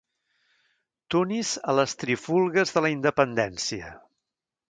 [1.15, 3.93] Tunis a les trifulgues de la independència.